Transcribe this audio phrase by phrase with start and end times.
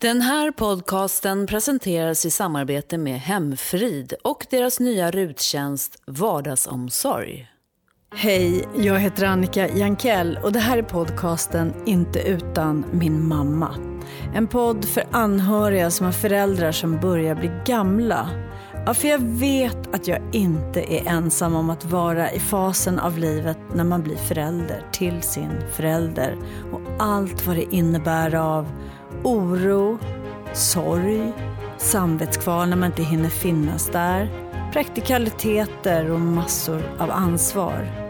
[0.00, 7.48] Den här podcasten presenteras i samarbete med Hemfrid och deras nya ruttjänst Vardagsomsorg.
[8.14, 13.74] Hej, jag heter Annika Jankell och det här är podcasten Inte utan min mamma.
[14.34, 18.30] En podd för anhöriga som har föräldrar som börjar bli gamla.
[18.86, 23.18] Ja, för jag vet att jag inte är ensam om att vara i fasen av
[23.18, 26.36] livet när man blir förälder till sin förälder
[26.72, 28.66] och allt vad det innebär av
[29.22, 29.98] oro,
[30.52, 31.32] sorg,
[31.78, 34.28] samvetskval när man inte hinner finnas där,
[34.72, 38.08] praktikaliteter och massor av ansvar.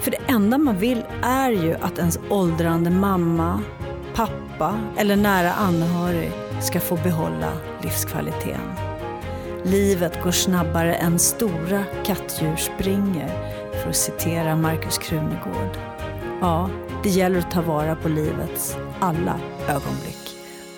[0.00, 3.62] För det enda man vill är ju att ens åldrande mamma,
[4.14, 8.72] pappa eller nära anhörig ska få behålla livskvaliteten.
[9.62, 13.28] Livet går snabbare än stora kattdjur springer,
[13.82, 15.78] för att citera Markus Krunegård.
[16.40, 16.70] Ja,
[17.02, 20.23] det gäller att ta vara på livets alla ögonblick.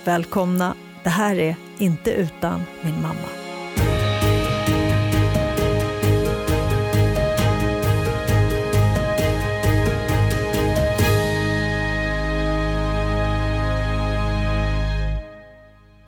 [0.06, 0.74] Välkomna,
[1.04, 3.45] det här är Inte utan min mamma.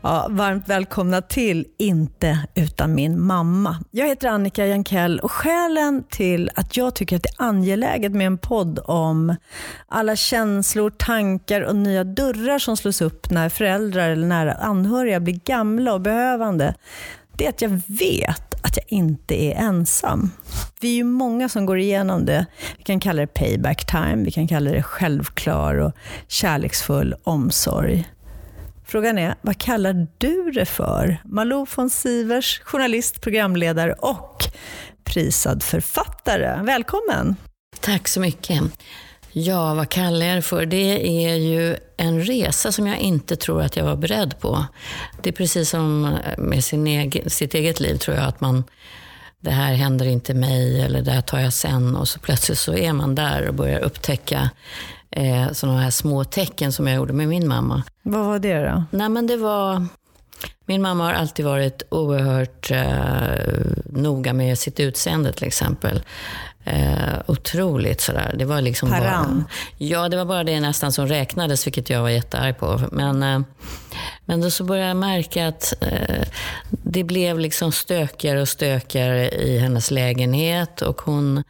[0.08, 3.76] Ja, varmt välkomna till Inte utan min mamma.
[3.90, 8.26] Jag heter Annika Jankell och skälen till att jag tycker att det är angeläget med
[8.26, 9.36] en podd om
[9.88, 15.40] alla känslor, tankar och nya dörrar som slås upp när föräldrar eller nära anhöriga blir
[15.44, 16.74] gamla och behövande,
[17.36, 20.30] det är att jag vet att jag inte är ensam.
[20.80, 22.46] Vi är ju många som går igenom det.
[22.78, 25.92] Vi kan kalla det payback time, vi kan kalla det självklar och
[26.28, 28.08] kärleksfull omsorg.
[28.90, 31.22] Frågan är, vad kallar du det för?
[31.24, 34.44] Malou von Sivers, journalist, programledare och
[35.04, 36.62] prisad författare.
[36.62, 37.36] Välkommen!
[37.80, 38.62] Tack så mycket.
[39.32, 40.66] Ja, vad kallar jag det för?
[40.66, 44.64] Det är ju en resa som jag inte tror att jag var beredd på.
[45.22, 48.64] Det är precis som med sin egen, sitt eget liv, tror jag, att man
[49.40, 52.74] det här händer inte mig eller det här tar jag sen och så plötsligt så
[52.74, 54.50] är man där och börjar upptäcka
[55.10, 57.82] eh, sådana här små tecken som jag gjorde med min mamma.
[58.02, 58.84] Vad var det då?
[58.90, 59.86] Nej men det var,
[60.66, 62.82] min mamma har alltid varit oerhört eh,
[63.84, 66.02] noga med sitt utseende till exempel.
[66.64, 68.34] Eh, otroligt sådär.
[68.38, 69.34] Det var liksom Paran.
[69.34, 69.44] bara,
[69.78, 72.80] Ja, det var bara det nästan som räknades, vilket jag var jättearg på.
[72.92, 73.40] Men, eh,
[74.24, 76.26] men då så började jag märka att eh,
[76.70, 81.44] det blev liksom stökigare och stökigare i hennes lägenhet och hon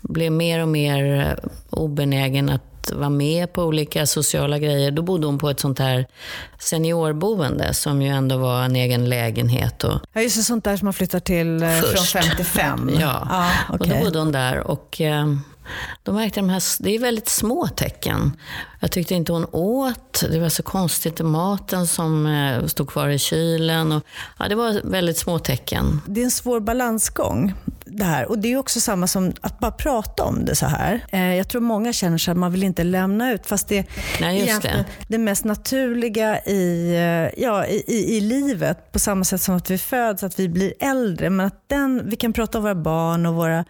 [0.00, 1.38] blev mer och mer
[1.70, 4.90] obenägen att vara med på olika sociala grejer.
[4.90, 6.06] Då bodde hon på ett sånt här
[6.58, 9.84] seniorboende som ju ändå var en egen lägenhet.
[9.84, 11.92] Och, Ja, just det, sånt där som man flyttar till eh, Först.
[12.12, 12.90] från 55.
[13.00, 13.98] Ja, ja och okej.
[13.98, 14.58] då bodde hon där.
[14.60, 15.26] Och, eh,
[16.02, 18.32] då märkte de här, det är väldigt små tecken.
[18.80, 20.24] Jag tyckte inte hon åt.
[20.30, 21.20] Det var så konstigt.
[21.20, 23.92] Maten som eh, stod kvar i kylen.
[23.92, 24.02] Och,
[24.38, 26.00] ja, det var väldigt små tecken.
[26.06, 27.54] Det är en svår balansgång
[27.96, 28.28] det här.
[28.28, 31.00] Och det är också samma som att bara prata om det så här.
[31.12, 33.84] Eh, Jag tror många känner sig att man vill inte lämna ut, fast det är
[34.20, 34.84] Nej, det.
[35.08, 38.92] det mest naturliga i, eh, ja, i, i, i livet.
[38.92, 41.30] På samma sätt som att vi föds, att vi blir äldre.
[41.30, 43.64] Men att den, vi kan prata om våra barn och våra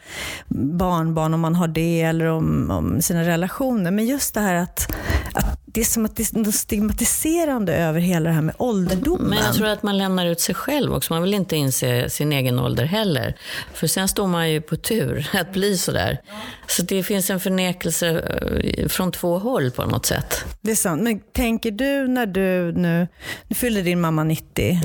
[0.49, 3.91] barnbarn om man har det, eller om, om sina relationer.
[3.91, 4.93] Men just det här att,
[5.35, 9.29] att det är som att det är något stigmatiserande över hela det här med ålderdomen.
[9.29, 11.13] Men jag tror att man lämnar ut sig själv också.
[11.13, 13.37] Man vill inte inse sin egen ålder heller.
[13.73, 16.21] För sen står man ju på tur att bli sådär.
[16.67, 20.45] Så det finns en förnekelse eh, från två håll på något sätt.
[20.61, 21.03] Det är sant.
[21.03, 23.09] Men tänker du när du nu,
[23.49, 24.81] nu fyllde din mamma 90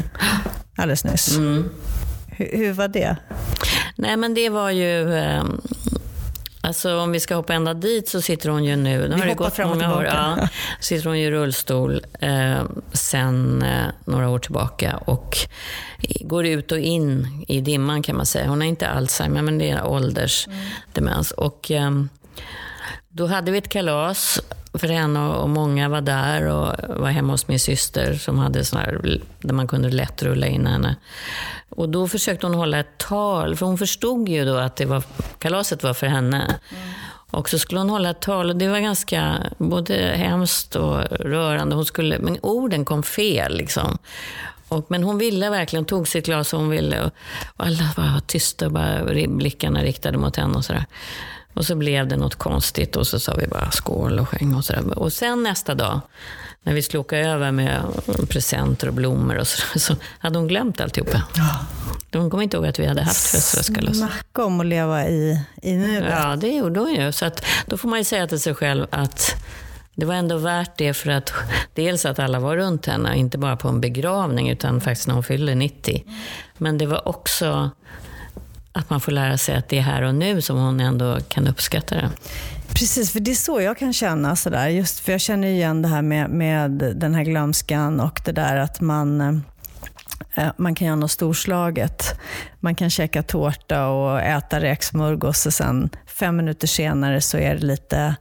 [0.77, 1.37] alldeles nyss.
[1.37, 1.69] Mm.
[2.27, 3.17] Hur, hur var det?
[3.95, 5.13] Nej men det var ju...
[6.63, 9.25] Eh, alltså om vi ska hoppa ända dit så sitter hon ju nu, nu har
[9.25, 10.47] det gått många år, ja,
[10.79, 12.63] sitter hon ju i rullstol eh,
[12.93, 15.37] sen eh, några år tillbaka och
[16.21, 18.47] går ut och in i dimman kan man säga.
[18.47, 21.31] Hon har inte Alzheimer men det är åldersdemens.
[21.31, 22.09] Och, ehm,
[23.09, 24.41] då hade vi ett kalas
[24.73, 28.79] för henne och många var där och var hemma hos min syster som hade sån
[28.79, 30.95] här, där man kunde lätt rulla in henne.
[31.69, 35.03] Och då försökte hon hålla ett tal, för hon förstod ju då att det var,
[35.39, 36.59] kalaset var för henne.
[37.31, 41.75] Och så skulle hon hålla ett tal och det var ganska både hemskt och rörande.
[41.75, 43.97] Hon skulle, men orden kom fel liksom.
[44.67, 47.03] Och, men hon ville verkligen, tog sitt glas och hon ville.
[47.03, 47.11] Och,
[47.57, 50.85] och alla var tysta och bara blickarna riktade mot henne och sådär.
[51.53, 54.65] Och så blev det något konstigt och så sa vi bara skål och sjöng och
[54.65, 54.99] sådär.
[54.99, 56.01] Och sen nästa dag,
[56.63, 57.81] när vi skulle åka över med
[58.29, 61.23] presenter och blommor och så, så hade hon glömt alltihopa.
[62.13, 63.97] Hon kom inte ihåg att vi hade haft födelsedagskalas.
[63.97, 66.05] Snacka om att leva i, i nuet.
[66.09, 67.11] Ja, det gjorde hon ju.
[67.11, 69.35] Så att, då får man ju säga till sig själv att
[69.95, 71.33] det var ändå värt det för att
[71.73, 75.23] dels att alla var runt henne, inte bara på en begravning utan faktiskt när hon
[75.23, 76.03] fyllde 90.
[76.57, 77.69] Men det var också
[78.73, 81.47] att man får lära sig att det är här och nu som hon ändå kan
[81.47, 82.09] uppskatta det.
[82.67, 84.35] Precis, för det är så jag kan känna.
[84.35, 84.67] Sådär.
[84.67, 88.57] Just för jag känner igen det här med, med den här glömskan och det där
[88.57, 89.37] att man eh,
[90.57, 92.19] man kan göra något storslaget.
[92.59, 97.65] Man kan käka tårta och äta räksmörgås och sen fem minuter senare så är det
[97.65, 98.15] lite,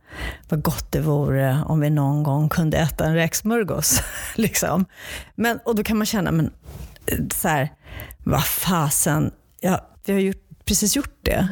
[0.49, 4.03] vad gott det vore om vi någon gång kunde äta en räksmörgås.
[4.35, 4.85] liksom.
[5.35, 6.51] men, och då kan man känna, men
[7.07, 7.69] eh, så här,
[8.19, 9.31] vad fasen,
[9.61, 11.49] jag vi har gjort, precis gjort det.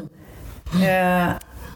[0.72, 1.32] Eh,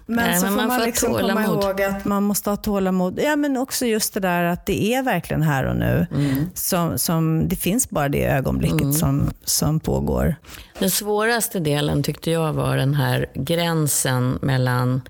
[0.07, 3.21] men Nej, så men får man, man liksom komma ihåg att man måste ha tålamod.
[3.23, 6.07] Ja, men också just det där att det är verkligen här och nu.
[6.15, 6.51] Mm.
[6.55, 8.93] Som, som, det finns bara det ögonblicket mm.
[8.93, 10.37] som, som pågår.
[10.79, 15.03] Den svåraste delen tyckte jag var den här gränsen mellan...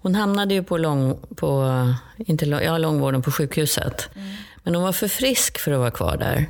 [0.00, 1.70] Hon hamnade ju på, lång, på
[2.16, 4.08] inte, ja, långvården på sjukhuset.
[4.14, 4.28] Mm.
[4.62, 6.46] Men hon var för frisk för att vara kvar där.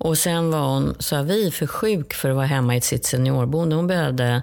[0.00, 3.76] Och sen var hon, sa vi, för sjuk för att vara hemma i sitt seniorboende.
[3.76, 4.42] Hon behövde,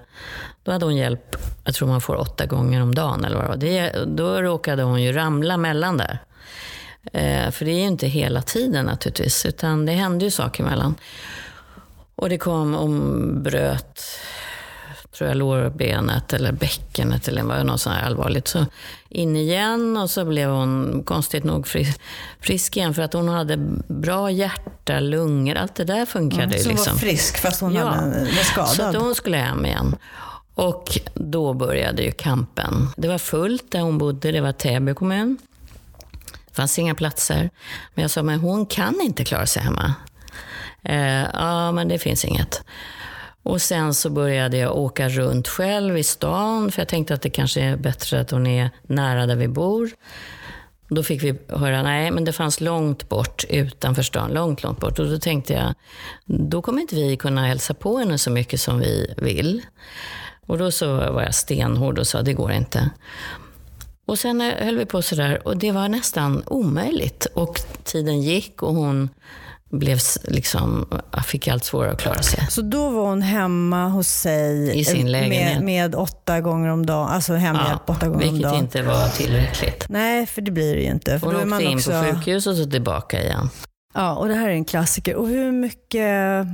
[0.64, 3.92] då hade hon hjälp, jag tror man får åtta gånger om dagen eller vad det
[3.96, 4.06] var.
[4.06, 6.20] Då råkade hon ju ramla mellan där.
[7.14, 10.96] Eh, för det är ju inte hela tiden naturligtvis, utan det hände ju saker emellan.
[12.16, 14.02] Och det kom, hon bröt
[15.18, 18.48] tror jag, lårbenet eller bäckenet eller var något sånt här allvarligt.
[18.48, 18.66] Så
[19.10, 22.00] in igen och så blev hon konstigt nog frisk,
[22.42, 26.44] frisk igen för att hon hade bra hjärta, lungor, allt det där funkade.
[26.44, 26.94] Mm, så hon liksom.
[26.94, 28.70] var frisk fast hon ja, var skadad?
[28.70, 29.96] Så att hon skulle hem igen.
[30.54, 32.90] Och då började ju kampen.
[32.98, 35.38] Det var fullt där hon bodde, det var Täby kommun.
[36.48, 37.50] Det fanns inga platser.
[37.94, 39.94] Men jag sa, men hon kan inte klara sig hemma.
[40.84, 42.64] Eh, ja, men det finns inget.
[43.48, 47.30] Och sen så började jag åka runt själv i stan, för jag tänkte att det
[47.30, 49.90] kanske är bättre att hon är nära där vi bor.
[50.90, 55.00] Då fick vi höra, nej men det fanns långt bort utanför stan, långt, långt bort.
[55.00, 55.74] Och då tänkte jag,
[56.26, 59.62] då kommer inte vi kunna hälsa på henne så mycket som vi vill.
[60.46, 62.90] Och då så var jag stenhård och sa, det går inte.
[64.06, 67.26] Och sen höll vi på sådär och det var nästan omöjligt.
[67.26, 69.10] Och tiden gick och hon
[69.70, 70.88] blev liksom,
[71.26, 72.48] fick allt svårare att klara sig.
[72.50, 75.54] Så då var hon hemma hos sig I sin lägenhet.
[75.54, 78.54] Med, med åtta gånger om dagen, alltså hemhjälp ja, åtta gånger om dagen?
[78.54, 79.86] Vilket inte var tillräckligt.
[79.90, 81.20] Nej, för det blir det ju inte.
[81.20, 81.92] För hon man åkte också...
[81.92, 83.50] in på sjukhus och så tillbaka igen.
[83.98, 85.16] Ja, och det här är en klassiker.
[85.16, 86.48] Och hur mycket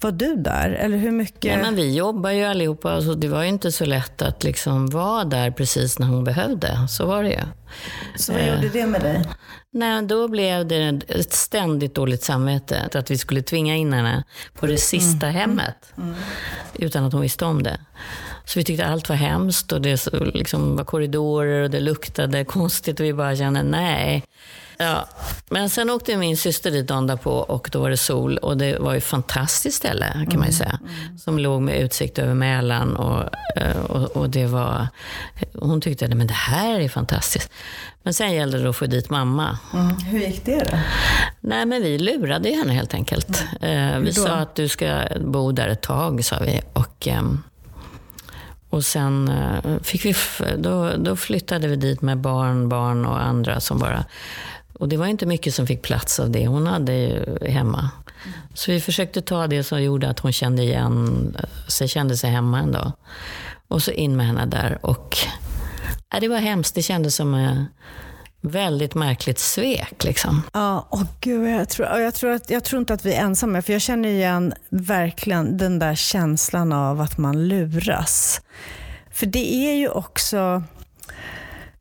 [0.00, 0.70] var du där?
[0.70, 1.44] Eller hur mycket...
[1.44, 4.86] Ja, men vi jobbar ju allihopa, alltså det var ju inte så lätt att liksom
[4.86, 6.88] vara där precis när hon behövde.
[6.88, 7.40] Så var det ju.
[8.16, 9.24] Så vad gjorde det med dig?
[9.70, 12.88] Nej, då blev det ett ständigt dåligt samvete.
[12.94, 15.40] Att vi skulle tvinga in henne på det sista mm.
[15.40, 15.92] hemmet.
[15.96, 16.14] Mm.
[16.74, 17.80] Utan att hon visste om det.
[18.44, 23.00] Så vi tyckte allt var hemskt och det liksom var korridorer och det luktade konstigt
[23.00, 24.24] och vi bara kände nej.
[24.78, 25.08] Ja,
[25.48, 28.78] men sen åkte min syster dit dagen på och då var det sol och det
[28.78, 30.38] var ju ett fantastiskt ställe kan mm.
[30.38, 30.78] man ju mm, säga.
[30.82, 31.18] Mm.
[31.18, 33.22] Som låg med utsikt över Mälaren och,
[33.56, 34.88] eh, och, och, det var,
[35.54, 37.50] hon tyckte att det här är fantastiskt.
[38.02, 39.58] Men sen gällde det att få dit mamma.
[39.74, 39.96] Mm.
[39.96, 40.78] Hur gick det då?
[41.40, 43.44] Nej, men vi lurade henne helt enkelt.
[43.60, 44.04] Mm.
[44.04, 46.60] Vi sa att du ska bo där ett tag, sa vi.
[46.72, 47.42] Och, ehm,
[48.70, 50.14] och sen eh, fick vi,
[50.58, 54.04] då, då flyttade vi dit med barn, barn och andra som bara
[54.78, 57.90] och det var inte mycket som fick plats av det hon hade hemma.
[58.54, 61.36] Så vi försökte ta det som gjorde att hon kände igen
[61.68, 62.92] sig, kände sig hemma ändå.
[63.68, 64.78] Och så in med henne där.
[64.82, 65.16] Och,
[66.12, 66.74] ja, det var hemskt.
[66.74, 67.56] Det kändes som ett
[68.40, 70.04] väldigt märkligt svek.
[70.04, 70.42] Liksom.
[70.52, 73.62] Ja, och gud, jag, tror, jag, tror att, jag tror inte att vi är ensamma.
[73.62, 78.40] För jag känner igen verkligen den där känslan av att man luras.
[79.10, 80.62] För det är ju också...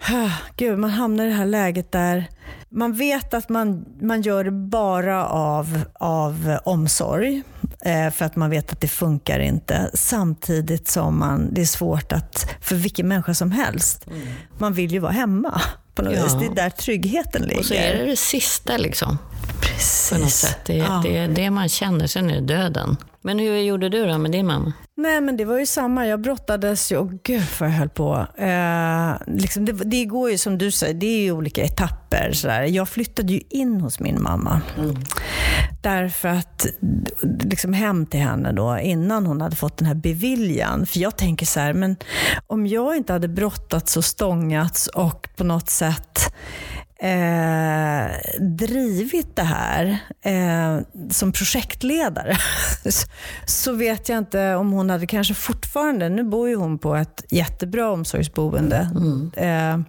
[0.57, 2.29] Gud, man hamnar i det här läget där
[2.75, 7.41] man vet att man, man gör det bara av, av omsorg,
[7.85, 9.89] eh, för att man vet att det funkar inte.
[9.93, 14.27] Samtidigt som man, det är svårt att, för vilken människa som helst, mm.
[14.57, 15.61] man vill ju vara hemma
[15.95, 16.23] på något ja.
[16.23, 16.33] vis.
[16.33, 17.59] Det är där tryggheten ligger.
[17.59, 19.17] Och så är det det sista liksom.
[19.61, 20.09] Precis.
[20.11, 20.59] På något sätt.
[20.65, 21.01] Det, ja.
[21.03, 22.97] det är det man känner, sen är det döden.
[23.21, 24.73] Men hur gjorde du då med din mamma?
[24.97, 26.07] Nej men det var ju samma.
[26.07, 28.27] Jag brottades ju, och gud vad jag höll på.
[28.37, 32.31] Eh, liksom det, det, går ju som du säger, det är ju olika etapper.
[32.31, 32.61] Sådär.
[32.61, 34.61] Jag flyttade ju in hos min mamma.
[34.77, 34.95] Mm.
[35.81, 36.65] Därför att,
[37.43, 40.85] liksom hem till henne då, innan hon hade fått den här beviljan.
[40.85, 41.95] För jag tänker så här, men
[42.47, 46.33] om jag inte hade brottats och stångats och på något sätt
[46.99, 50.79] eh, drivit det här eh,
[51.11, 52.37] som projektledare
[53.45, 57.25] så vet jag inte om hon hade kanske fortfarande, nu bor ju hon på ett
[57.29, 58.89] jättebra omsorgsboende.
[58.95, 59.31] Mm.
[59.35, 59.85] Eh,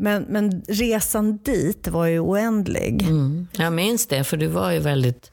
[0.00, 3.02] Men, men resan dit var ju oändlig.
[3.02, 3.48] Mm.
[3.52, 5.30] Jag minns det, för du var ju väldigt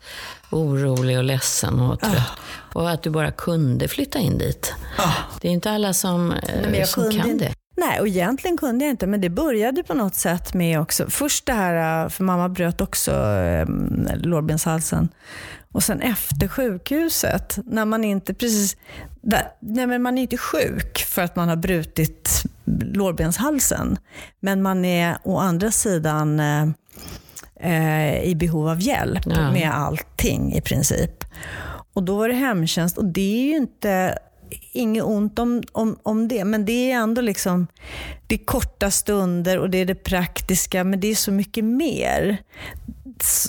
[0.52, 2.14] orolig och ledsen och trött.
[2.18, 2.80] Ah.
[2.80, 4.74] Och att du bara kunde flytta in dit.
[4.98, 5.14] Ah.
[5.42, 6.34] Det är inte alla som,
[6.72, 7.54] Nej, som kan det.
[7.78, 11.46] Nej, och egentligen kunde jag inte, men det började på något sätt med också, först
[11.46, 13.68] det här, för mamma bröt också eh,
[14.16, 15.10] lårbenshalsen.
[15.72, 18.78] Och sen efter sjukhuset, när man inte precis...
[19.22, 22.44] Där, nej men man är inte sjuk för att man har brutit
[22.94, 23.98] lårbenshalsen.
[24.40, 26.68] Men man är å andra sidan eh,
[27.60, 29.52] eh, i behov av hjälp ja.
[29.52, 31.24] med allting i princip.
[31.94, 34.18] Och då var det hemtjänst och det är ju inte
[34.72, 37.68] inget ont om, om, om det, men det är ändå liksom
[38.28, 42.38] det är korta stunder och det är det praktiska, men det är så mycket mer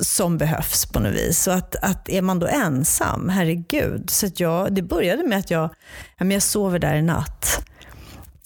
[0.02, 1.42] som behövs på något vis.
[1.42, 4.10] Så att, att är man då ensam, herregud.
[4.10, 5.70] Så att jag, det började med att jag,
[6.16, 7.64] ja, men jag sover där i natt.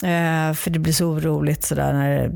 [0.03, 2.27] Eh, för det blir så oroligt sådär när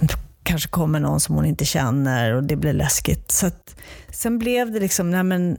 [0.00, 3.32] det kanske kommer någon som hon inte känner och det blir läskigt.
[3.32, 3.76] Så att,
[4.10, 5.58] sen blev det liksom, nej men,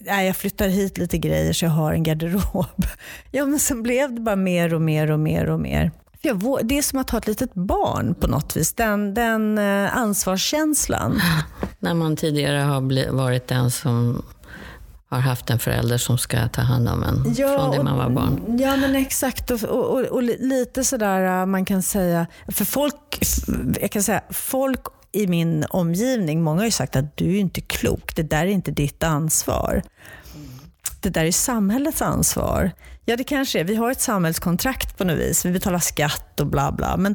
[0.00, 2.86] nej, jag flyttar hit lite grejer så jag har en garderob.
[3.30, 5.92] Ja, men sen blev det bara mer och mer och mer och mer.
[6.62, 8.74] Det är som att ha ett litet barn på något vis.
[8.74, 11.20] Den, den eh, ansvarskänslan.
[11.78, 14.22] När man tidigare har varit den som
[15.10, 18.10] har haft en förälder som ska ta hand om en ja, från det man var
[18.10, 18.58] barn.
[18.58, 19.50] Ja, men exakt.
[19.50, 23.18] Och, och, och, lite sådär eh, man kan säga, för folk,
[23.80, 24.80] jag kan säga, folk
[25.12, 28.50] i min omgivning, många har ju sagt att du är inte klok, det där är
[28.50, 29.82] inte ditt ansvar.
[31.00, 32.70] Det där är samhällets ansvar.
[33.04, 33.64] Ja, det kanske är.
[33.64, 35.44] Vi har ett samhällskontrakt på något vis.
[35.44, 36.96] Vi betalar skatt och bla bla.
[36.96, 37.14] Men,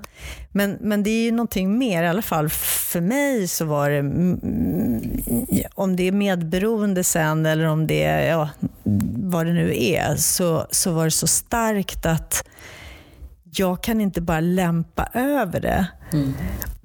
[0.52, 2.04] men, men det är ju någonting mer.
[2.04, 7.46] I alla fall för mig så var det, mm, mm, om det är medberoende sen
[7.46, 8.50] eller om det är, ja,
[9.16, 12.48] vad det nu är, så, så var det så starkt att
[13.44, 15.88] jag kan inte bara lämpa över det.
[16.14, 16.34] Mm.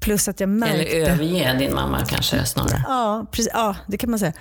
[0.09, 0.97] Plus att jag märkte...
[0.97, 2.85] Eller överge din mamma kanske snarare.
[2.87, 4.33] Ja, precis, ja, det kan man säga.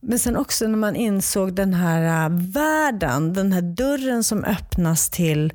[0.00, 5.10] Men sen också när man insåg den här uh, världen, den här dörren som öppnas
[5.10, 5.52] till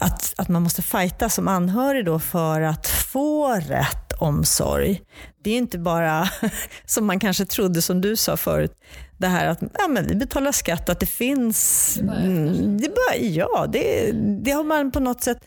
[0.00, 5.00] att, att man måste fighta som anhörig då för att få rätt omsorg.
[5.44, 6.28] Det är inte bara,
[6.84, 8.72] som man kanske trodde, som du sa förut,
[9.18, 11.94] det här att ja, men vi betalar skatt att det finns...
[11.94, 14.12] Det bara, mm, det bara, ja, det,
[14.44, 15.38] det har man på något sätt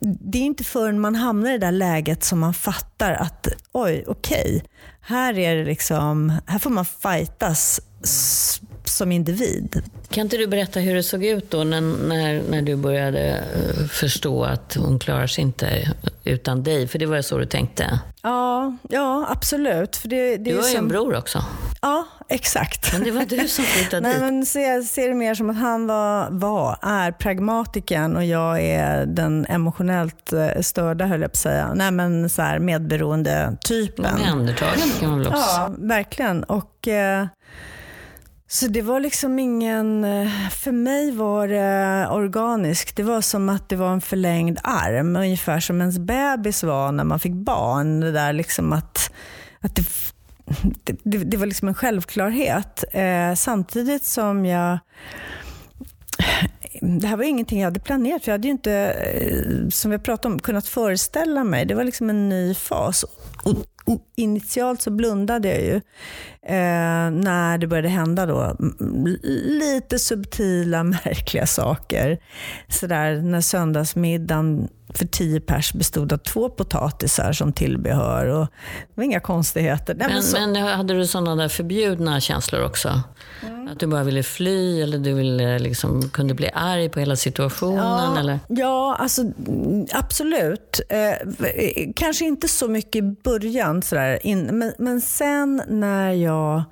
[0.00, 4.04] det är inte förrän man hamnar i det där läget som man fattar att oj,
[4.06, 4.60] okej, okay,
[5.00, 7.80] här, är det liksom, här får man fightas
[8.96, 9.82] som individ.
[10.08, 13.86] Kan inte du berätta hur det såg ut då när, när, när du började eh,
[13.86, 15.92] förstå att hon klarar sig inte
[16.24, 16.88] utan dig?
[16.88, 18.00] För det var så du tänkte?
[18.22, 19.96] Ja, ja absolut.
[19.96, 20.78] För det, det du har ju som...
[20.84, 21.44] en bror också.
[21.82, 22.92] Ja, exakt.
[22.92, 24.20] Men det var du som flyttade dit.
[24.20, 29.06] Men ser, ser det mer som att han var, var, är pragmatiken och jag är
[29.06, 31.72] den emotionellt eh, störda, höll jag på att säga.
[31.74, 34.14] Nej, men så här, medberoende typen.
[34.14, 36.44] Omhändertagande kan man väl också Ja, verkligen.
[36.44, 36.88] Och...
[36.88, 37.26] Eh,
[38.48, 42.96] så det var liksom ingen, eh, för mig var det organiskt.
[42.96, 47.04] Det var som att det var en förlängd arm, ungefär som ens bebis var när
[47.04, 48.00] man fick barn.
[48.00, 49.12] Det där liksom att,
[49.60, 49.84] att det,
[51.02, 52.84] det, det var liksom en självklarhet.
[52.92, 54.78] Eh, samtidigt som jag
[56.80, 59.98] det här var ingenting jag hade planerat, för jag hade ju inte, eh, som vi
[59.98, 61.64] pratade om, kunnat föreställa mig.
[61.64, 63.04] Det var liksom en ny fas.
[63.42, 63.75] Och
[64.16, 65.74] initialt så blundade jag ju
[66.42, 68.56] eh, när det började hända då
[69.44, 72.18] lite subtila, märkliga saker.
[72.68, 78.26] Sådär när söndagsmiddagen för tio pers bestod av två potatisar som tillbehör.
[78.26, 78.46] Och
[78.88, 79.94] det var inga konstigheter.
[79.94, 80.40] Nej, men, så...
[80.40, 83.00] men, hade du sådana där förbjudna känslor också?
[83.42, 83.68] Mm.
[83.68, 87.84] Att du bara ville fly eller du ville, liksom, kunde bli arg på hela situationen?
[87.84, 88.38] Ja, eller?
[88.48, 89.22] ja alltså,
[89.92, 90.80] absolut.
[90.88, 91.28] Eh,
[91.96, 96.62] kanske inte så mycket i början, sådär, in, men, men sen när jag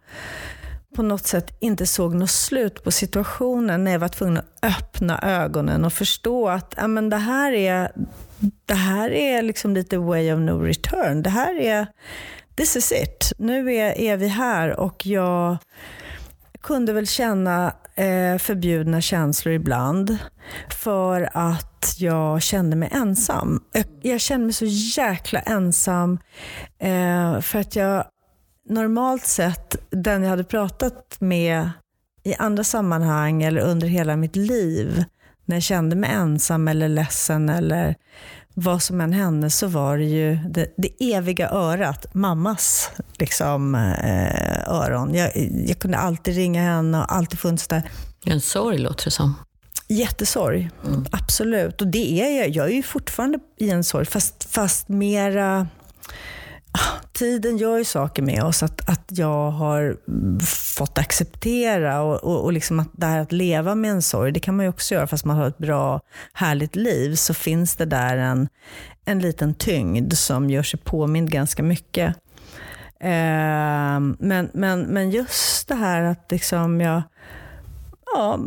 [0.95, 5.21] på något sätt inte såg något slut på situationen när jag var tvungen att öppna
[5.23, 7.93] ögonen och förstå att ja, men det här är,
[8.67, 11.23] det här är liksom lite way of no return.
[11.23, 11.87] Det här är,
[12.57, 13.33] this is it.
[13.39, 15.57] Nu är, är vi här och jag
[16.65, 20.19] kunde väl känna eh, förbjudna känslor ibland
[20.71, 23.65] för att jag kände mig ensam.
[23.73, 24.65] Jag, jag kände mig så
[25.01, 26.19] jäkla ensam
[26.79, 28.05] eh, för att jag
[28.69, 31.71] normalt sett, den jag hade pratat med
[32.23, 35.05] i andra sammanhang eller under hela mitt liv,
[35.45, 37.95] när jag kände mig ensam eller ledsen eller
[38.55, 44.69] vad som än hände, så var det ju det, det eviga örat, mammas liksom, eh,
[44.69, 45.15] öron.
[45.15, 45.31] Jag,
[45.67, 47.91] jag, kunde alltid ringa henne och alltid funnits där.
[48.25, 49.35] En sorg låter det som.
[49.89, 51.05] Jättesorg, mm.
[51.13, 51.81] absolut.
[51.81, 52.49] Och det är jag.
[52.49, 55.69] Jag är ju fortfarande i en sorg, fast, fast mera
[57.13, 58.63] tiden gör ju saker med oss.
[58.63, 59.97] Att, att jag har
[60.77, 64.41] fått acceptera och, och, och liksom att det här att leva med en sorg, det
[64.41, 66.01] kan man ju också göra fast man har ett bra,
[66.33, 67.15] härligt liv.
[67.15, 68.49] Så finns det där en,
[69.05, 72.17] en liten tyngd som gör sig påmind ganska mycket.
[73.01, 77.03] Eh, men, men, men just det här att liksom jag
[78.15, 78.39] ja,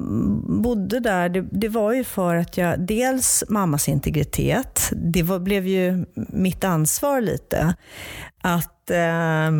[0.47, 5.67] bodde där, det, det, var ju för att jag, dels mammas integritet, det var, blev
[5.67, 7.75] ju mitt ansvar lite.
[8.41, 9.51] Att eh,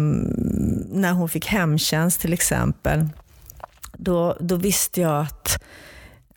[0.92, 3.10] när hon fick hemtjänst till exempel,
[3.98, 5.64] då, då visste jag att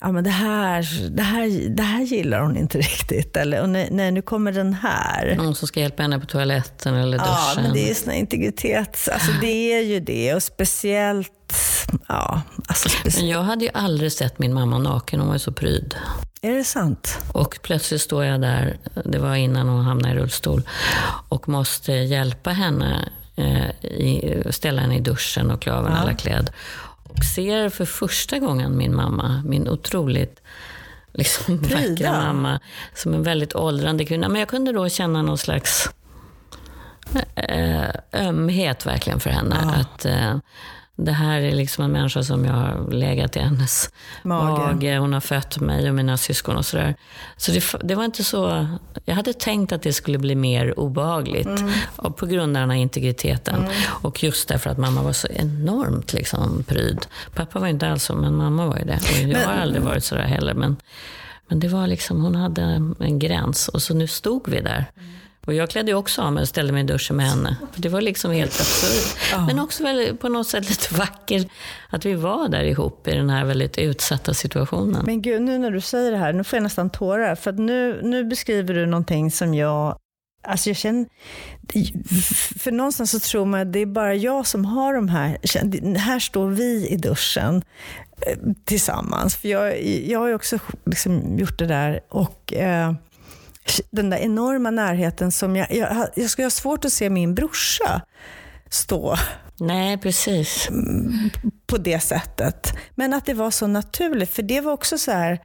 [0.00, 3.36] ja, men det, här, det, här, det här gillar hon inte riktigt.
[3.36, 5.34] Eller nej, nej, nu kommer den här.
[5.36, 7.34] Någon som ska hjälpa henne på toaletten eller duschen.
[7.56, 9.08] Ja, men det är sån integritet.
[9.12, 10.34] Alltså, det är ju det.
[10.34, 11.32] Och speciellt
[12.08, 15.52] Ja, alltså Men jag hade ju aldrig sett min mamma naken, hon var ju så
[15.52, 15.94] pryd.
[16.42, 17.18] Är det sant?
[17.32, 20.62] Och plötsligt står jag där, det var innan hon hamnade i rullstol,
[21.28, 26.02] och måste hjälpa henne, eh, ställa henne i duschen och klä av henne ja.
[26.02, 26.54] alla kläder.
[27.04, 30.40] Och ser för första gången min mamma, min otroligt
[31.12, 32.60] liksom, vackra mamma,
[32.94, 34.28] som en väldigt åldrande kvinna.
[34.28, 35.90] Men jag kunde då känna någon slags
[37.34, 39.56] eh, ömhet verkligen för henne.
[39.62, 39.74] Ja.
[39.80, 40.36] Att, eh,
[41.04, 43.90] det här är liksom en människa som jag har legat i hennes
[44.22, 44.74] mage.
[44.74, 44.98] mage.
[44.98, 46.94] Hon har fött mig och mina syskon och sådär.
[47.36, 48.66] Så det, det, var inte så...
[49.04, 51.72] Jag hade tänkt att det skulle bli mer obehagligt mm.
[52.16, 53.54] på grund av den här integriteten.
[53.54, 53.72] Mm.
[53.86, 57.06] Och just därför att mamma var så enormt liksom, pryd.
[57.34, 58.96] Pappa var inte alls så, men mamma var ju det.
[58.96, 60.54] Och jag men, har aldrig varit sådär heller.
[60.54, 60.76] Men,
[61.48, 62.62] men det var liksom, hon hade
[62.98, 63.68] en gräns.
[63.68, 64.84] Och så nu stod vi där.
[64.96, 65.19] Mm.
[65.46, 67.56] Och jag klädde också av mig och ställde mig i duschen med henne.
[67.72, 69.18] För det var liksom helt absurt.
[69.32, 69.46] Ja.
[69.46, 71.48] Men också väldigt, på något sätt lite vackert
[71.90, 75.02] att vi var där ihop i den här väldigt utsatta situationen.
[75.06, 77.34] Men gud, nu när du säger det här, nu får jag nästan tårar.
[77.34, 79.98] För nu, nu beskriver du någonting som jag
[80.42, 81.06] Alltså jag känner,
[82.58, 85.38] för någonstans så tror man att det är bara jag som har de här,
[85.98, 87.62] här står vi i duschen
[88.26, 89.36] eh, tillsammans.
[89.36, 92.94] För jag, jag har ju också liksom gjort det där och eh,
[93.90, 98.02] den där enorma närheten som jag, jag, jag skulle ha svårt att se min brorsa
[98.70, 99.16] stå
[99.60, 100.68] Nej, precis.
[101.66, 102.72] På det sättet.
[102.94, 104.30] Men att det var så naturligt.
[104.30, 105.40] För det var också så här,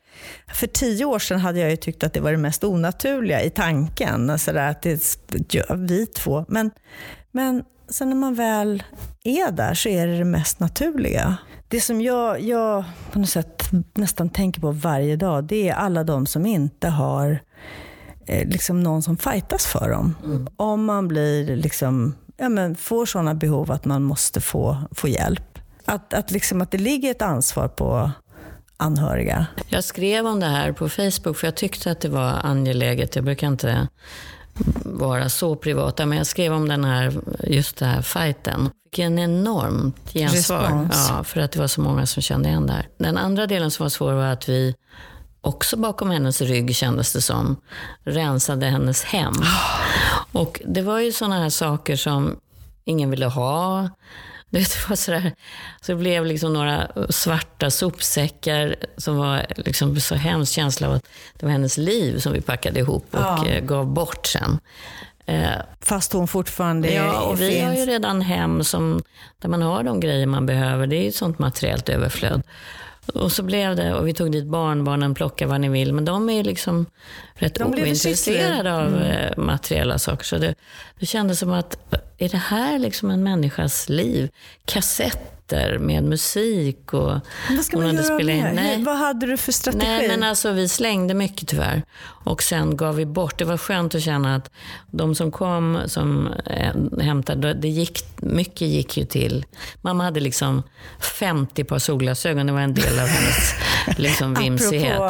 [0.53, 3.49] för tio år sedan hade jag ju tyckt att det var det mest onaturliga i
[3.49, 4.29] tanken.
[4.29, 5.17] Alltså där, att det
[5.49, 6.45] ja, vi två.
[6.47, 6.71] Men,
[7.31, 8.83] men sen när man väl
[9.23, 11.37] är där så är det det mest naturliga.
[11.67, 16.03] Det som jag, jag på något sätt nästan tänker på varje dag, det är alla
[16.03, 17.39] de som inte har
[18.27, 20.15] liksom någon som fightas för dem.
[20.25, 20.47] Mm.
[20.57, 25.59] Om man blir liksom, ja, men får sådana behov att man måste få, få hjälp.
[25.85, 28.11] Att, att, liksom, att det ligger ett ansvar på
[28.77, 29.45] anhöriga.
[29.67, 33.15] Jag skrev om det här på Facebook för jag tyckte att det var angeläget.
[33.15, 33.87] Jag brukar inte
[34.83, 38.69] vara så privata, men jag skrev om den här, just den här fighten.
[38.83, 40.89] Fick en enormt gensvar.
[41.09, 42.87] Ja, för att det var så många som kände igen det här.
[42.97, 44.75] Den andra delen som var svår var att vi
[45.45, 47.55] också bakom hennes rygg kändes det som,
[48.03, 49.33] rensade hennes hem.
[50.31, 52.39] Och det var ju sådana här saker som
[52.85, 53.89] ingen ville ha.
[54.49, 55.31] Det var sådär,
[55.81, 61.07] så det blev liksom några svarta sopsäckar som var liksom så hemsk känsla av att
[61.39, 63.47] det var hennes liv som vi packade ihop och ja.
[63.47, 64.59] Eh, gav bort sen.
[65.25, 65.49] Eh,
[65.81, 69.03] Fast hon fortfarande Ja, och vi har ju redan hem som,
[69.39, 70.87] där man har de grejer man behöver.
[70.87, 72.43] Det är ju ett sånt materiellt överflöd.
[73.13, 76.29] Och så blev det, och vi tog dit barnbarnen, plocka vad ni vill, men de
[76.29, 76.85] är liksom
[77.33, 79.01] rätt de ointresserade av mm.
[79.01, 80.25] Eh, materiella saker.
[80.25, 80.55] Så det,
[80.99, 81.77] det kändes som att,
[82.17, 84.29] är det här liksom en människas liv?
[84.65, 86.93] Kassett kassetter med musik.
[86.93, 88.55] Och Vad ska man göra med?
[88.55, 88.83] Nej.
[88.83, 89.87] Vad hade du för strategi?
[89.87, 91.83] Nej, men alltså, vi slängde mycket tyvärr.
[92.25, 93.37] Och sen gav vi bort.
[93.37, 94.51] Det var skönt att känna att
[94.91, 99.45] de som kom, som äh, hämtade, det gick, mycket gick ju till...
[99.81, 100.63] Mamma hade liksom
[100.99, 102.47] 50 par solglasögon.
[102.47, 103.53] Det var en del av hennes
[103.97, 105.01] liksom, vimsighet.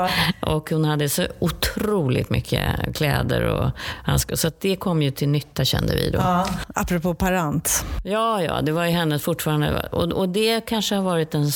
[0.42, 3.72] och hon hade så otroligt mycket kläder och
[4.04, 4.36] handskar.
[4.36, 6.20] Så det kom ju till nytta kände vi då.
[6.20, 6.48] Ja,
[6.96, 7.86] apropå parent.
[8.04, 9.88] Ja, ja, det var ju hennes fortfarande.
[9.92, 11.52] Och, och det kanske har varit en...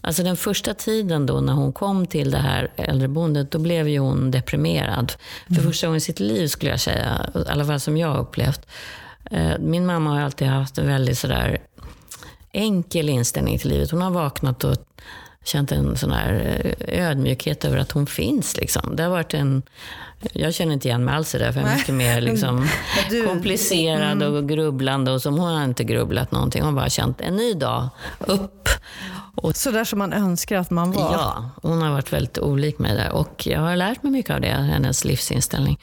[0.00, 3.98] Alltså den första tiden då när hon kom till det här äldreboendet, då blev ju
[3.98, 5.12] hon deprimerad.
[5.46, 5.66] För mm.
[5.66, 8.66] första gången i sitt liv skulle jag säga, i alla fall som jag har upplevt.
[9.30, 11.58] Eh, min mamma har alltid haft en väldigt sådär
[12.52, 13.90] enkel inställning till livet.
[13.90, 14.76] Hon har vaknat och
[15.48, 18.56] känt en sån här eh, ödmjukhet över att hon finns.
[18.56, 18.96] Liksom.
[18.96, 19.62] Det har varit en,
[20.32, 22.68] jag känner inte igen mig alls i det, för jag är mycket mer liksom,
[23.10, 24.34] du, komplicerad mm.
[24.34, 25.10] och grubblande.
[25.10, 26.62] Och som hon har inte grubblat någonting.
[26.62, 28.68] Hon har bara känt en ny dag, upp.
[29.34, 31.12] Och, så där som man önskar att man var?
[31.12, 33.12] Ja, hon har varit väldigt olik mig där.
[33.12, 35.80] Och jag har lärt mig mycket av det, hennes livsinställning.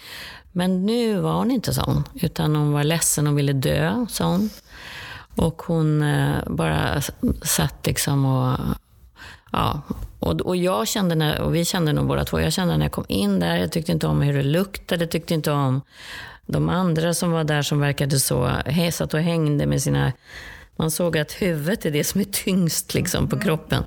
[0.51, 4.49] Men nu var hon inte sån, utan hon var ledsen och ville dö, sa hon.
[5.35, 7.01] Och hon eh, bara
[7.41, 8.57] satt liksom och...
[9.51, 9.81] Ja,
[10.19, 12.91] och, och jag kände, när, och vi kände nog båda två, jag kände när jag
[12.91, 15.81] kom in där, jag tyckte inte om hur det luktade, jag tyckte inte om
[16.45, 18.51] de andra som var där som verkade så,
[18.91, 20.13] satt och hängde med sina
[20.77, 23.83] man såg att huvudet är det som är tyngst liksom, på kroppen.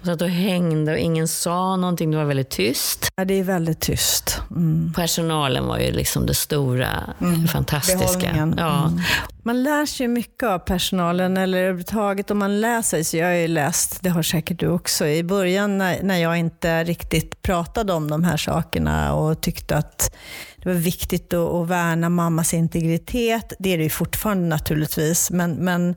[0.00, 2.10] Och satt och hängde och ingen sa någonting.
[2.10, 3.08] Det var väldigt tyst.
[3.16, 4.40] Ja, det är väldigt tyst.
[4.50, 4.92] Mm.
[4.96, 7.48] Personalen var ju liksom det stora, mm.
[7.48, 8.52] fantastiska.
[8.56, 8.86] Ja.
[8.86, 9.00] Mm.
[9.42, 13.02] Man lär sig mycket av personalen, eller överhuvudtaget om man läser.
[13.02, 16.38] Så jag har ju läst, det har säkert du också, i början när, när jag
[16.38, 20.16] inte riktigt pratade om de här sakerna och tyckte att
[20.62, 23.52] det var viktigt att, att värna mammas integritet.
[23.58, 25.30] Det är det ju fortfarande naturligtvis.
[25.30, 25.94] Men, men,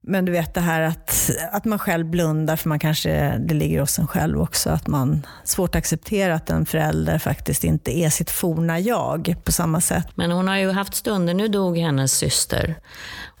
[0.00, 3.80] men du vet det här att, att man själv blundar, för man kanske, det ligger
[3.80, 8.10] hos en själv också, att man svårt att acceptera att en förälder faktiskt inte är
[8.10, 10.06] sitt forna jag på samma sätt.
[10.14, 12.76] Men hon har ju haft stunder, nu dog hennes syster.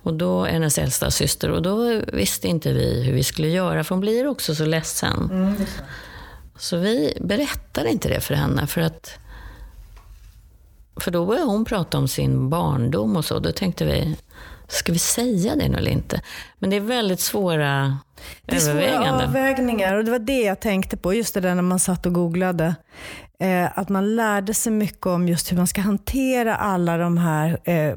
[0.02, 1.50] Och då, hennes äldsta syster.
[1.50, 5.28] Och då visste inte vi hur vi skulle göra, för hon blir också så ledsen.
[5.30, 5.82] Mm, så.
[6.58, 9.18] så vi berättade inte det för henne, för att
[10.96, 13.38] för då började hon prata om sin barndom och så.
[13.38, 14.16] Då tänkte vi,
[14.68, 16.22] ska vi säga det nu eller inte?
[16.58, 17.98] Men det är väldigt svåra
[18.42, 21.62] det är svåra avvägningar och det var det jag tänkte på, just det där när
[21.62, 22.74] man satt och googlade.
[23.40, 27.58] Eh, att man lärde sig mycket om just hur man ska hantera alla de här
[27.64, 27.94] eh,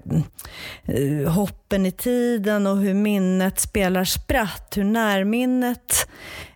[0.85, 4.73] eh, hoppen i tiden och hur minnet spelar spratt.
[4.75, 6.07] Hur närminnet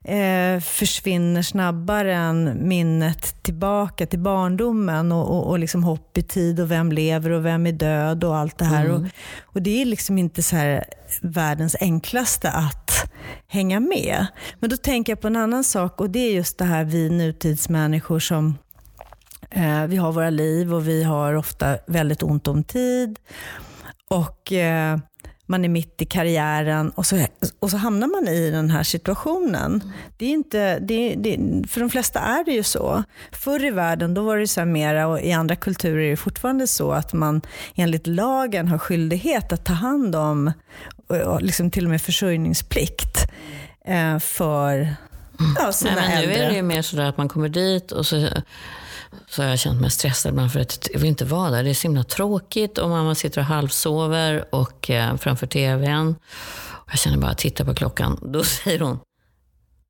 [0.04, 6.60] eh, försvinner snabbare än minnet tillbaka till barndomen och, och, och liksom hopp i tid
[6.60, 8.86] och vem lever och vem är död och allt det här.
[8.86, 8.96] Mm.
[8.96, 9.08] Och,
[9.44, 10.86] och, det är liksom inte så här
[11.22, 13.12] världens enklaste att
[13.48, 14.26] hänga med.
[14.60, 17.10] Men då tänker jag på en annan sak och det är just det här vi
[17.10, 18.58] nutidsmänniskor som
[19.88, 23.20] vi har våra liv och vi har ofta väldigt ont om tid.
[24.08, 24.98] Och eh,
[25.46, 27.26] man är mitt i karriären och så,
[27.60, 29.94] och så hamnar man i den här situationen.
[30.18, 33.04] Det är inte, det, det, för de flesta är det ju så.
[33.32, 36.68] Förr i världen då var det så mera, och i andra kulturer är det fortfarande
[36.68, 37.42] så, att man
[37.76, 40.52] enligt lagen har skyldighet att ta hand om,
[41.08, 43.32] och liksom till och med försörjningsplikt
[43.86, 44.96] eh, för
[45.60, 46.36] ja, sina Nej, men äldre.
[46.36, 48.28] Nu är det ju mer sådär att man kommer dit och så
[49.30, 51.64] så har jag känt mig stressad ibland för att jag vill inte vara där.
[51.64, 56.16] Det är så himla tråkigt och mamma sitter och halvsover och, eh, framför tvn.
[56.70, 58.20] Och jag känner bara, titta på klockan.
[58.34, 59.00] Då säger hon,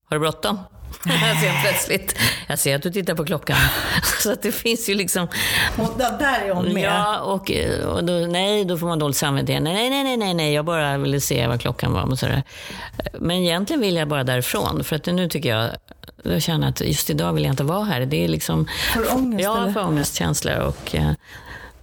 [0.09, 0.59] har du bråttom?
[1.05, 2.19] Jag ser plötsligt.
[2.47, 3.57] Jag ser att du tittar på klockan.
[4.23, 5.27] Så att det finns ju liksom...
[5.77, 6.83] Och där är hon med.
[6.83, 7.51] Ja, och,
[7.95, 9.59] och då, nej, då får man dåligt samvete.
[9.59, 12.11] Nej, nej, nej, nej, nej, jag bara ville se vad klockan var.
[12.11, 12.43] Och sådär.
[13.19, 14.83] Men egentligen vill jag bara därifrån.
[14.83, 15.71] För att nu tycker jag,
[16.31, 18.05] jag känner att just idag vill jag inte vara här.
[18.05, 18.67] Det är liksom...
[18.93, 19.43] För ångest?
[19.43, 20.59] Ja, för ångestkänslor.
[20.59, 21.11] Och, eh,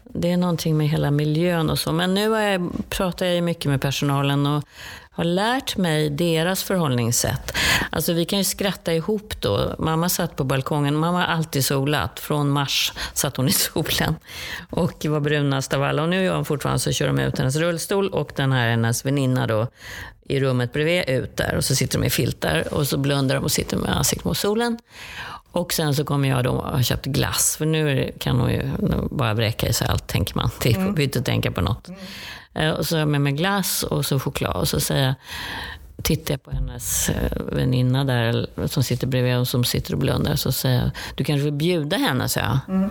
[0.05, 1.93] det är någonting med hela miljön och så.
[1.93, 4.65] Men nu jag, pratar jag mycket med personalen och
[5.15, 7.57] har lärt mig deras förhållningssätt.
[7.91, 9.75] Alltså vi kan ju skratta ihop då.
[9.79, 10.97] Mamma satt på balkongen.
[10.97, 12.21] Mamma har alltid solat.
[12.21, 14.17] Från mars satt hon i solen
[14.71, 16.03] och var brunast av alla.
[16.03, 19.07] Och nu gör hon fortfarande så kör de ut hennes rullstol och den här hennes
[19.07, 19.67] väninna då
[20.29, 21.55] i rummet bredvid ut där.
[21.57, 24.37] Och så sitter de i filtar och så blundar de och sitter med ansiktet mot
[24.37, 24.79] solen.
[25.55, 28.71] Och sen så kommer jag då har köpt glass, för nu kan hon ju
[29.11, 30.51] bara vräka i sig allt, tänker man.
[30.63, 31.89] Det får inte tänka på något.
[32.55, 32.75] Mm.
[32.75, 35.15] Och så har jag med mig glass och så choklad och så säger jag,
[36.03, 40.37] tittar jag på hennes eh, väninna där som sitter bredvid och som sitter och blundar.
[40.37, 42.59] Så säger jag, du kanske vill bjuda henne, så jag.
[42.69, 42.91] Mm.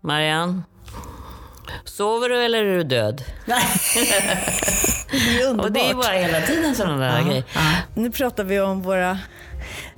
[0.00, 0.62] Marianne,
[1.84, 3.24] sover du eller är du död?
[5.10, 5.66] det är underbart.
[5.66, 7.44] och det är bara hela tiden sådana där ja, grejer.
[7.54, 7.60] Ja.
[7.94, 9.18] Nu pratar vi om våra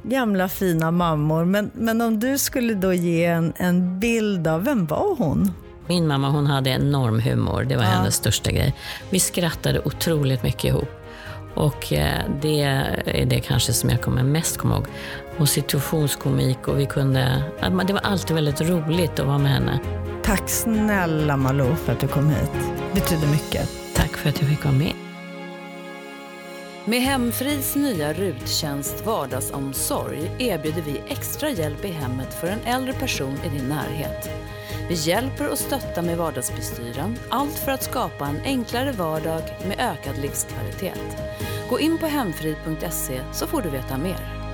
[0.08, 1.44] gamla fina mammor.
[1.44, 5.52] Men, men om du skulle då ge en, en bild av, vem var hon?
[5.88, 7.88] Min mamma hon hade enorm humor, det var ja.
[7.88, 8.74] hennes största grej.
[9.10, 10.88] Vi skrattade otroligt mycket ihop.
[11.54, 14.86] Och eh, det är det kanske som jag kommer mest komma ihåg.
[15.38, 17.42] Och situationskomik och vi kunde...
[17.86, 19.80] Det var alltid väldigt roligt att vara med henne.
[20.22, 22.50] Tack snälla Malou för att du kom hit.
[22.94, 23.68] Det betyder mycket.
[23.94, 25.05] Tack för att jag fick vara med.
[26.88, 33.38] Med Hemfrids nya ruttjänst Vardagsomsorg erbjuder vi extra hjälp i hemmet för en äldre person
[33.44, 34.30] i din närhet.
[34.88, 40.18] Vi hjälper och stöttar med vardagsbestyren, allt för att skapa en enklare vardag med ökad
[40.22, 41.16] livskvalitet.
[41.70, 44.46] Gå in på hemfrid.se så får du veta mer.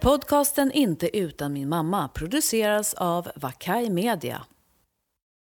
[0.00, 4.42] Podcasten Inte utan min mamma produceras av Vakai Media.